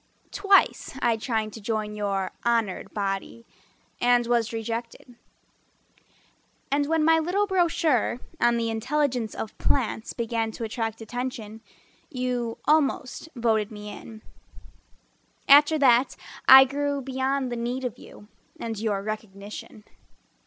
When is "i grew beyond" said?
16.47-17.51